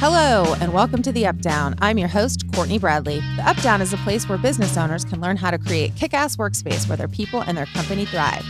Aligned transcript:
Hello, 0.00 0.54
and 0.60 0.72
welcome 0.72 1.02
to 1.02 1.10
The 1.10 1.26
Up/Down. 1.26 1.74
I'm 1.80 1.98
your 1.98 2.06
host, 2.06 2.46
Courtnay 2.52 2.80
Bradley. 2.80 3.18
The 3.34 3.42
Up/Down 3.44 3.82
is 3.82 3.92
a 3.92 3.96
place 3.96 4.28
where 4.28 4.38
business 4.38 4.76
owners 4.76 5.04
can 5.04 5.20
learn 5.20 5.36
how 5.36 5.50
to 5.50 5.58
create 5.58 5.96
kick 5.96 6.14
ass 6.14 6.36
workspace 6.36 6.86
where 6.86 6.96
their 6.96 7.08
people 7.08 7.40
and 7.40 7.58
their 7.58 7.66
company 7.66 8.04
thrive. 8.04 8.44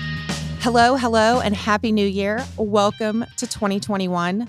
Hello, 0.60 0.96
hello, 0.96 1.40
and 1.40 1.56
Happy 1.56 1.90
New 1.90 2.06
Year. 2.06 2.44
Welcome 2.58 3.24
to 3.38 3.46
2021. 3.46 4.46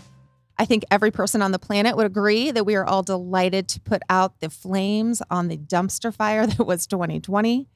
I 0.57 0.65
think 0.65 0.83
every 0.91 1.09
person 1.09 1.41
on 1.41 1.53
the 1.53 1.57
planet 1.57 1.95
would 1.95 2.05
agree 2.05 2.51
that 2.51 2.65
we 2.65 2.75
are 2.75 2.85
all 2.85 3.01
delighted 3.01 3.69
to 3.69 3.79
put 3.79 4.01
out 4.09 4.41
the 4.41 4.49
flames 4.49 5.21
on 5.31 5.47
the 5.47 5.57
dumpster 5.57 6.13
fire 6.13 6.45
that 6.47 6.67
was 6.67 6.85
2020. 6.85 7.69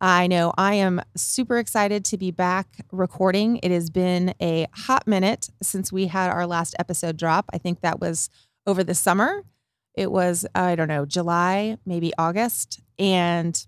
I 0.00 0.26
know 0.26 0.52
I 0.56 0.74
am 0.74 1.00
super 1.16 1.58
excited 1.58 2.04
to 2.06 2.18
be 2.18 2.30
back 2.30 2.84
recording. 2.90 3.60
It 3.62 3.70
has 3.70 3.90
been 3.90 4.34
a 4.40 4.66
hot 4.72 5.06
minute 5.06 5.50
since 5.62 5.92
we 5.92 6.06
had 6.06 6.30
our 6.30 6.46
last 6.46 6.74
episode 6.78 7.16
drop. 7.16 7.46
I 7.52 7.58
think 7.58 7.82
that 7.82 8.00
was 8.00 8.30
over 8.68 8.84
the 8.84 8.94
summer. 8.94 9.42
It 9.94 10.12
was, 10.12 10.46
I 10.54 10.76
don't 10.76 10.86
know, 10.86 11.04
July, 11.04 11.78
maybe 11.84 12.12
August. 12.18 12.80
And 12.98 13.66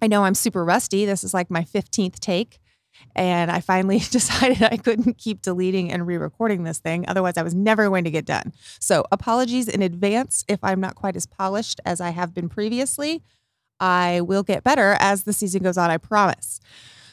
I 0.00 0.06
know 0.06 0.24
I'm 0.24 0.34
super 0.34 0.64
rusty. 0.64 1.06
This 1.06 1.24
is 1.24 1.34
like 1.34 1.50
my 1.50 1.62
15th 1.62 2.20
take. 2.20 2.60
And 3.16 3.50
I 3.50 3.60
finally 3.60 3.98
decided 4.10 4.62
I 4.62 4.76
couldn't 4.76 5.18
keep 5.18 5.42
deleting 5.42 5.90
and 5.90 6.06
re 6.06 6.18
recording 6.18 6.64
this 6.64 6.78
thing. 6.78 7.04
Otherwise, 7.08 7.36
I 7.36 7.42
was 7.42 7.54
never 7.54 7.88
going 7.88 8.04
to 8.04 8.10
get 8.10 8.26
done. 8.26 8.52
So, 8.78 9.04
apologies 9.10 9.68
in 9.68 9.80
advance 9.80 10.44
if 10.48 10.62
I'm 10.62 10.80
not 10.80 10.96
quite 10.96 11.16
as 11.16 11.26
polished 11.26 11.80
as 11.84 12.00
I 12.00 12.10
have 12.10 12.34
been 12.34 12.48
previously. 12.48 13.22
I 13.78 14.20
will 14.20 14.42
get 14.42 14.62
better 14.62 14.96
as 15.00 15.22
the 15.22 15.32
season 15.32 15.62
goes 15.62 15.78
on, 15.78 15.90
I 15.90 15.96
promise. 15.96 16.60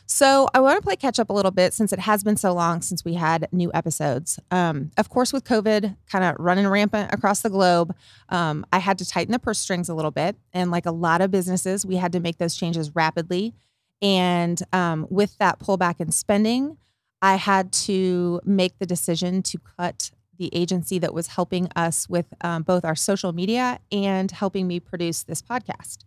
So 0.09 0.47
I 0.53 0.61
want 0.61 0.77
to 0.77 0.81
play 0.81 0.95
catch 0.95 1.19
up 1.19 1.29
a 1.29 1.33
little 1.33 1.51
bit 1.51 1.73
since 1.73 1.91
it 1.91 1.99
has 1.99 2.23
been 2.23 2.37
so 2.37 2.53
long 2.53 2.81
since 2.81 3.03
we 3.03 3.15
had 3.15 3.49
new 3.51 3.69
episodes. 3.73 4.39
Um, 4.51 4.91
of 4.97 5.09
course, 5.09 5.33
with 5.33 5.43
COVID 5.43 5.97
kind 6.09 6.23
of 6.23 6.37
running 6.39 6.65
rampant 6.65 7.13
across 7.13 7.41
the 7.41 7.49
globe, 7.49 7.93
um, 8.29 8.65
I 8.71 8.79
had 8.79 8.97
to 8.99 9.05
tighten 9.05 9.33
the 9.33 9.39
purse 9.39 9.59
strings 9.59 9.89
a 9.89 9.93
little 9.93 10.11
bit. 10.11 10.37
And 10.53 10.71
like 10.71 10.85
a 10.85 10.91
lot 10.91 11.19
of 11.19 11.29
businesses, 11.29 11.85
we 11.85 11.97
had 11.97 12.13
to 12.13 12.21
make 12.21 12.37
those 12.37 12.55
changes 12.55 12.95
rapidly. 12.95 13.53
And 14.01 14.61
um, 14.71 15.07
with 15.09 15.37
that 15.39 15.59
pullback 15.59 15.99
in 15.99 16.11
spending, 16.11 16.77
I 17.21 17.35
had 17.35 17.73
to 17.73 18.39
make 18.45 18.79
the 18.79 18.85
decision 18.85 19.43
to 19.43 19.59
cut 19.77 20.11
the 20.37 20.49
agency 20.55 20.99
that 20.99 21.13
was 21.13 21.27
helping 21.27 21.67
us 21.75 22.07
with 22.07 22.27
um, 22.41 22.63
both 22.63 22.85
our 22.85 22.95
social 22.95 23.33
media 23.33 23.79
and 23.91 24.31
helping 24.31 24.67
me 24.67 24.79
produce 24.79 25.23
this 25.23 25.41
podcast. 25.41 26.05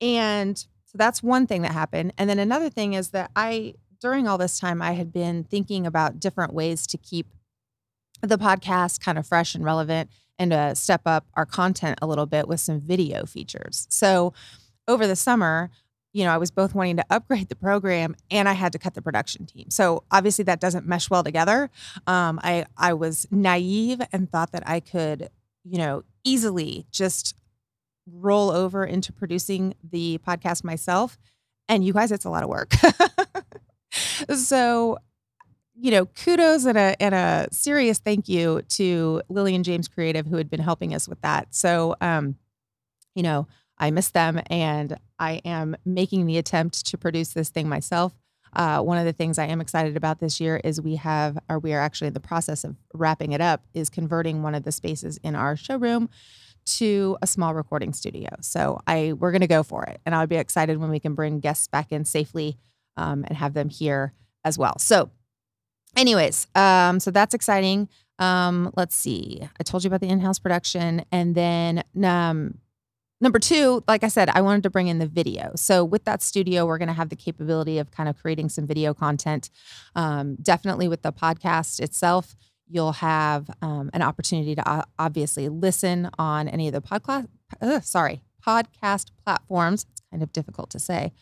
And 0.00 0.64
that's 0.98 1.22
one 1.22 1.46
thing 1.46 1.62
that 1.62 1.72
happened. 1.72 2.12
And 2.18 2.28
then 2.28 2.38
another 2.38 2.68
thing 2.68 2.94
is 2.94 3.10
that 3.10 3.30
I, 3.34 3.74
during 4.00 4.28
all 4.28 4.38
this 4.38 4.58
time, 4.60 4.82
I 4.82 4.92
had 4.92 5.12
been 5.12 5.44
thinking 5.44 5.86
about 5.86 6.20
different 6.20 6.52
ways 6.52 6.86
to 6.88 6.98
keep 6.98 7.26
the 8.20 8.36
podcast 8.36 9.00
kind 9.00 9.16
of 9.18 9.26
fresh 9.26 9.54
and 9.54 9.64
relevant 9.64 10.10
and 10.38 10.50
to 10.50 10.74
step 10.74 11.02
up 11.06 11.26
our 11.34 11.46
content 11.46 11.98
a 12.02 12.06
little 12.06 12.26
bit 12.26 12.48
with 12.48 12.60
some 12.60 12.80
video 12.80 13.24
features. 13.24 13.86
So 13.90 14.32
over 14.86 15.06
the 15.06 15.16
summer, 15.16 15.70
you 16.12 16.24
know, 16.24 16.32
I 16.32 16.38
was 16.38 16.50
both 16.50 16.74
wanting 16.74 16.96
to 16.96 17.04
upgrade 17.10 17.48
the 17.48 17.56
program 17.56 18.16
and 18.30 18.48
I 18.48 18.52
had 18.54 18.72
to 18.72 18.78
cut 18.78 18.94
the 18.94 19.02
production 19.02 19.46
team. 19.46 19.70
So 19.70 20.04
obviously 20.10 20.44
that 20.44 20.60
doesn't 20.60 20.86
mesh 20.86 21.10
well 21.10 21.22
together. 21.22 21.70
Um, 22.06 22.40
I 22.42 22.66
I 22.76 22.94
was 22.94 23.26
naive 23.30 24.00
and 24.12 24.30
thought 24.30 24.52
that 24.52 24.68
I 24.68 24.80
could, 24.80 25.28
you 25.64 25.78
know, 25.78 26.02
easily 26.24 26.86
just 26.90 27.34
roll 28.12 28.50
over 28.50 28.84
into 28.84 29.12
producing 29.12 29.74
the 29.82 30.18
podcast 30.26 30.64
myself. 30.64 31.18
And 31.68 31.84
you 31.84 31.92
guys, 31.92 32.12
it's 32.12 32.24
a 32.24 32.30
lot 32.30 32.42
of 32.42 32.48
work. 32.48 32.72
so, 34.34 34.98
you 35.74 35.90
know, 35.90 36.06
kudos 36.06 36.64
and 36.64 36.78
a 36.78 37.00
and 37.00 37.14
a 37.14 37.48
serious 37.52 37.98
thank 37.98 38.28
you 38.28 38.62
to 38.70 39.22
Lillian 39.28 39.62
James 39.62 39.86
Creative 39.86 40.26
who 40.26 40.36
had 40.36 40.50
been 40.50 40.60
helping 40.60 40.94
us 40.94 41.08
with 41.08 41.20
that. 41.20 41.54
So, 41.54 41.94
um, 42.00 42.36
you 43.14 43.22
know, 43.22 43.46
I 43.78 43.90
miss 43.90 44.08
them, 44.10 44.40
and 44.48 44.98
I 45.18 45.40
am 45.44 45.76
making 45.84 46.26
the 46.26 46.38
attempt 46.38 46.86
to 46.86 46.98
produce 46.98 47.32
this 47.32 47.50
thing 47.50 47.68
myself. 47.68 48.12
Uh, 48.52 48.80
one 48.80 48.98
of 48.98 49.04
the 49.04 49.12
things 49.12 49.38
I 49.38 49.46
am 49.46 49.60
excited 49.60 49.96
about 49.96 50.20
this 50.20 50.40
year 50.40 50.60
is 50.64 50.80
we 50.80 50.96
have, 50.96 51.38
or 51.48 51.58
we 51.58 51.74
are 51.74 51.80
actually 51.80 52.08
in 52.08 52.14
the 52.14 52.20
process 52.20 52.64
of 52.64 52.76
wrapping 52.94 53.32
it 53.32 53.40
up, 53.40 53.62
is 53.74 53.90
converting 53.90 54.42
one 54.42 54.54
of 54.54 54.64
the 54.64 54.72
spaces 54.72 55.18
in 55.22 55.36
our 55.36 55.54
showroom 55.54 56.08
to 56.76 57.16
a 57.22 57.26
small 57.26 57.54
recording 57.54 57.92
studio. 57.92 58.28
So 58.40 58.80
I 58.86 59.14
we're 59.14 59.32
going 59.32 59.40
to 59.42 59.46
go 59.46 59.62
for 59.62 59.84
it, 59.84 60.00
and 60.04 60.14
I'll 60.14 60.26
be 60.26 60.36
excited 60.36 60.78
when 60.78 60.90
we 60.90 61.00
can 61.00 61.14
bring 61.14 61.40
guests 61.40 61.66
back 61.68 61.92
in 61.92 62.04
safely 62.04 62.58
um, 62.96 63.24
and 63.26 63.36
have 63.36 63.54
them 63.54 63.68
here 63.68 64.12
as 64.44 64.58
well. 64.58 64.78
So, 64.78 65.10
anyways, 65.96 66.46
um, 66.54 67.00
so 67.00 67.10
that's 67.10 67.34
exciting. 67.34 67.88
Um, 68.18 68.72
let's 68.76 68.96
see. 68.96 69.48
I 69.58 69.62
told 69.62 69.84
you 69.84 69.88
about 69.88 70.00
the 70.00 70.08
in-house 70.08 70.38
production, 70.38 71.04
and 71.12 71.34
then 71.34 71.84
um, 72.02 72.58
number 73.20 73.38
two, 73.38 73.82
like 73.86 74.04
I 74.04 74.08
said, 74.08 74.28
I 74.28 74.40
wanted 74.40 74.62
to 74.64 74.70
bring 74.70 74.88
in 74.88 74.98
the 74.98 75.06
video. 75.06 75.52
So 75.56 75.84
with 75.84 76.04
that 76.04 76.22
studio, 76.22 76.66
we're 76.66 76.78
going 76.78 76.88
to 76.88 76.94
have 76.94 77.08
the 77.08 77.16
capability 77.16 77.78
of 77.78 77.90
kind 77.90 78.08
of 78.08 78.16
creating 78.20 78.48
some 78.48 78.66
video 78.66 78.94
content. 78.94 79.50
Um, 79.94 80.36
definitely 80.36 80.88
with 80.88 81.02
the 81.02 81.12
podcast 81.12 81.80
itself 81.80 82.36
You'll 82.68 82.92
have 82.92 83.50
um, 83.62 83.90
an 83.92 84.02
opportunity 84.02 84.54
to 84.54 84.68
uh, 84.68 84.82
obviously 84.98 85.48
listen 85.48 86.10
on 86.18 86.48
any 86.48 86.68
of 86.68 86.74
the 86.74 86.82
podcast, 86.82 87.28
uh, 87.60 87.80
sorry, 87.80 88.22
podcast 88.46 89.06
platforms. 89.24 89.86
It's 89.90 90.02
kind 90.10 90.22
of 90.22 90.32
difficult 90.32 90.70
to 90.70 90.78
say. 90.78 91.12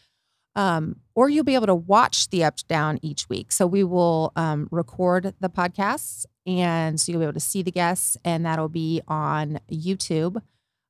Um, 0.54 0.96
or 1.14 1.28
you'll 1.28 1.44
be 1.44 1.54
able 1.54 1.66
to 1.66 1.74
watch 1.74 2.30
the 2.30 2.42
up 2.42 2.56
down 2.66 2.98
each 3.02 3.28
week. 3.28 3.52
So 3.52 3.66
we 3.66 3.84
will 3.84 4.32
um, 4.36 4.68
record 4.70 5.34
the 5.38 5.50
podcasts, 5.50 6.24
and 6.46 6.98
so 6.98 7.12
you'll 7.12 7.20
be 7.20 7.26
able 7.26 7.34
to 7.34 7.40
see 7.40 7.62
the 7.62 7.70
guests, 7.70 8.16
and 8.24 8.46
that'll 8.46 8.70
be 8.70 9.02
on 9.06 9.60
YouTube 9.70 10.40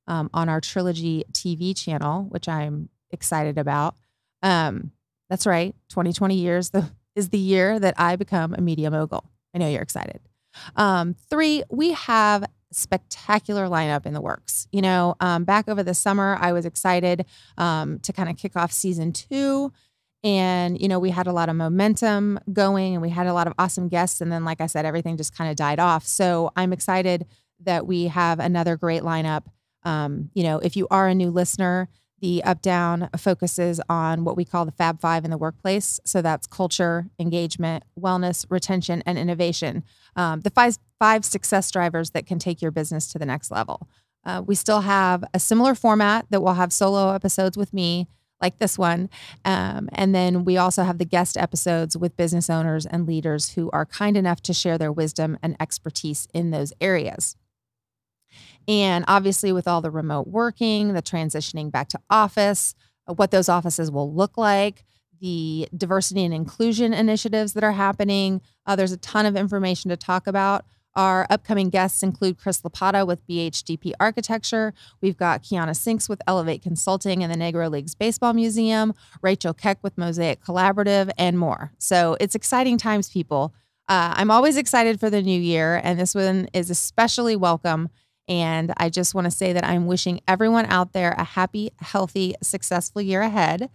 um, 0.07 0.29
on 0.33 0.47
our 0.47 0.61
Trilogy 0.61 1.25
TV 1.33 1.77
channel, 1.77 2.23
which 2.23 2.47
I'm 2.47 2.89
excited 3.11 3.57
about. 3.57 3.95
Um, 4.41 4.91
that's 5.29 5.45
right, 5.45 5.75
2020 5.89 6.35
years 6.35 6.69
the, 6.71 6.89
is 7.15 7.29
the 7.29 7.37
year 7.37 7.77
that 7.79 7.95
I 7.97 8.15
become 8.15 8.53
a 8.53 8.61
media 8.61 8.89
mogul. 8.89 9.29
I 9.53 9.57
know 9.57 9.67
you're 9.67 9.81
excited. 9.81 10.21
Um, 10.75 11.15
three, 11.29 11.63
we 11.69 11.91
have 11.93 12.45
spectacular 12.71 13.67
lineup 13.67 14.05
in 14.05 14.13
the 14.13 14.21
works. 14.21 14.67
You 14.71 14.81
know, 14.81 15.15
um, 15.19 15.43
back 15.43 15.67
over 15.69 15.83
the 15.83 15.93
summer, 15.93 16.37
I 16.39 16.51
was 16.51 16.65
excited 16.65 17.25
um, 17.57 17.99
to 17.99 18.13
kind 18.13 18.29
of 18.29 18.37
kick 18.37 18.55
off 18.55 18.71
season 18.71 19.13
two. 19.13 19.71
And, 20.23 20.79
you 20.81 20.87
know, 20.87 20.99
we 20.99 21.11
had 21.11 21.27
a 21.27 21.31
lot 21.31 21.47
of 21.47 21.55
momentum 21.55 22.39
going 22.51 22.93
and 22.93 23.01
we 23.01 23.09
had 23.09 23.27
a 23.27 23.33
lot 23.33 23.47
of 23.47 23.53
awesome 23.57 23.87
guests. 23.87 24.19
And 24.19 24.31
then, 24.31 24.43
like 24.43 24.61
I 24.61 24.67
said, 24.67 24.85
everything 24.85 25.15
just 25.15 25.35
kind 25.35 25.49
of 25.49 25.55
died 25.55 25.79
off. 25.79 26.05
So 26.05 26.51
I'm 26.55 26.73
excited 26.73 27.27
that 27.61 27.87
we 27.87 28.07
have 28.07 28.39
another 28.39 28.75
great 28.75 29.03
lineup. 29.03 29.45
Um, 29.83 30.29
you 30.33 30.43
know, 30.43 30.59
if 30.59 30.75
you 30.75 30.87
are 30.91 31.07
a 31.07 31.15
new 31.15 31.29
listener, 31.29 31.87
the 32.19 32.43
up 32.43 32.61
down 32.61 33.09
focuses 33.17 33.79
on 33.89 34.23
what 34.23 34.35
we 34.35 34.45
call 34.45 34.65
the 34.65 34.71
Fab 34.71 34.99
Five 34.99 35.23
in 35.23 35.31
the 35.31 35.37
workplace. 35.37 35.99
So 36.05 36.21
that's 36.21 36.47
culture, 36.47 37.07
engagement, 37.19 37.83
wellness, 37.99 38.45
retention, 38.49 39.03
and 39.05 39.17
innovation. 39.17 39.83
Um, 40.15 40.41
the 40.41 40.49
five, 40.49 40.77
five 40.99 41.23
success 41.25 41.69
drivers 41.71 42.11
that 42.11 42.25
can 42.25 42.39
take 42.39 42.61
your 42.61 42.71
business 42.71 43.07
to 43.09 43.19
the 43.19 43.25
next 43.25 43.51
level. 43.51 43.87
Uh, 44.25 44.41
we 44.45 44.55
still 44.55 44.81
have 44.81 45.23
a 45.33 45.39
similar 45.39 45.75
format 45.75 46.25
that 46.29 46.41
will 46.41 46.55
have 46.55 46.73
solo 46.73 47.13
episodes 47.13 47.55
with 47.55 47.73
me, 47.73 48.07
like 48.41 48.59
this 48.59 48.77
one. 48.77 49.09
Um, 49.45 49.89
and 49.93 50.13
then 50.13 50.43
we 50.43 50.57
also 50.57 50.83
have 50.83 50.97
the 50.97 51.05
guest 51.05 51.37
episodes 51.37 51.95
with 51.95 52.17
business 52.17 52.49
owners 52.49 52.85
and 52.85 53.07
leaders 53.07 53.51
who 53.51 53.69
are 53.71 53.85
kind 53.85 54.17
enough 54.17 54.41
to 54.41 54.53
share 54.53 54.77
their 54.77 54.91
wisdom 54.91 55.37
and 55.41 55.55
expertise 55.59 56.27
in 56.33 56.51
those 56.51 56.73
areas. 56.81 57.35
And 58.67 59.05
obviously, 59.07 59.51
with 59.51 59.67
all 59.67 59.81
the 59.81 59.91
remote 59.91 60.27
working, 60.27 60.93
the 60.93 61.01
transitioning 61.01 61.71
back 61.71 61.89
to 61.89 61.99
office, 62.09 62.75
uh, 63.07 63.13
what 63.13 63.31
those 63.31 63.49
offices 63.49 63.91
will 63.91 64.13
look 64.13 64.37
like, 64.37 64.83
the 65.19 65.67
diversity 65.75 66.23
and 66.23 66.33
inclusion 66.33 66.93
initiatives 66.93 67.53
that 67.53 67.63
are 67.63 67.71
happening. 67.71 68.41
Uh, 68.65 68.75
there's 68.75 68.91
a 68.91 68.97
ton 68.97 69.25
of 69.25 69.35
information 69.35 69.89
to 69.89 69.97
talk 69.97 70.27
about. 70.27 70.65
Our 70.95 71.27
upcoming 71.29 71.69
guests 71.69 72.01
include 72.01 72.39
Chris 72.39 72.61
Lapata 72.61 73.05
with 73.05 73.25
BHDP 73.27 73.91
Architecture. 73.99 74.73
We've 74.99 75.15
got 75.15 75.43
Kiana 75.43 75.75
Sinks 75.75 76.09
with 76.09 76.19
Elevate 76.25 76.63
Consulting 76.63 77.23
and 77.23 77.31
the 77.31 77.37
Negro 77.37 77.69
Leagues 77.69 77.93
Baseball 77.93 78.33
Museum, 78.33 78.95
Rachel 79.21 79.53
Keck 79.53 79.77
with 79.83 79.95
Mosaic 79.95 80.43
Collaborative, 80.43 81.11
and 81.15 81.37
more. 81.37 81.71
So 81.77 82.17
it's 82.19 82.33
exciting 82.33 82.79
times, 82.79 83.09
people. 83.09 83.53
Uh, 83.87 84.15
I'm 84.17 84.31
always 84.31 84.57
excited 84.57 84.99
for 84.99 85.11
the 85.11 85.21
new 85.21 85.39
year, 85.39 85.79
and 85.83 85.99
this 85.99 86.15
one 86.15 86.49
is 86.51 86.71
especially 86.71 87.35
welcome 87.35 87.89
and 88.27 88.73
I 88.77 88.89
just 88.89 89.15
want 89.15 89.25
to 89.25 89.31
say 89.31 89.53
that 89.53 89.63
I'm 89.63 89.87
wishing 89.87 90.21
everyone 90.27 90.65
out 90.65 90.93
there 90.93 91.11
a 91.11 91.23
happy, 91.23 91.71
healthy, 91.79 92.35
successful 92.41 93.01
year 93.01 93.21
ahead. 93.21 93.69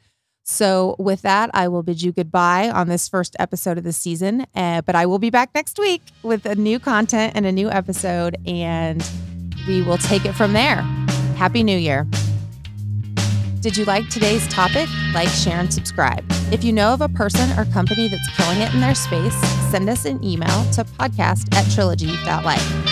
So, 0.44 0.96
with 0.98 1.22
that, 1.22 1.50
I 1.54 1.68
will 1.68 1.84
bid 1.84 2.02
you 2.02 2.10
goodbye 2.10 2.68
on 2.68 2.88
this 2.88 3.08
first 3.08 3.36
episode 3.38 3.78
of 3.78 3.84
the 3.84 3.92
season. 3.92 4.44
Uh, 4.54 4.82
but 4.82 4.96
I 4.96 5.06
will 5.06 5.20
be 5.20 5.30
back 5.30 5.50
next 5.54 5.78
week 5.78 6.02
with 6.22 6.46
a 6.46 6.56
new 6.56 6.80
content 6.80 7.34
and 7.36 7.46
a 7.46 7.52
new 7.52 7.70
episode, 7.70 8.36
and 8.44 9.08
we 9.68 9.82
will 9.82 9.98
take 9.98 10.24
it 10.24 10.32
from 10.32 10.52
there. 10.52 10.82
Happy 11.36 11.62
New 11.62 11.78
Year. 11.78 12.08
Did 13.60 13.76
you 13.76 13.84
like 13.84 14.08
today's 14.08 14.46
topic? 14.48 14.88
Like, 15.14 15.28
share, 15.28 15.60
and 15.60 15.72
subscribe. 15.72 16.24
If 16.50 16.64
you 16.64 16.72
know 16.72 16.92
of 16.92 17.00
a 17.00 17.08
person 17.08 17.56
or 17.56 17.64
company 17.66 18.08
that's 18.08 18.36
killing 18.36 18.58
it 18.58 18.74
in 18.74 18.80
their 18.80 18.96
space, 18.96 19.36
send 19.70 19.88
us 19.88 20.04
an 20.04 20.22
email 20.24 20.48
to 20.72 20.82
podcast 20.82 21.54
at 21.54 21.70
trilogy.life. 21.72 22.91